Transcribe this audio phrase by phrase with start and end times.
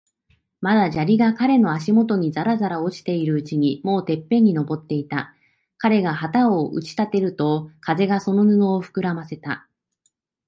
[0.61, 5.35] まだ砂利が彼の足もとにざらざら落ちているうちに、もうてっぺんに登っていた。
[5.77, 9.67] 彼が旗を打ち立てると、風がその布をふくらませた。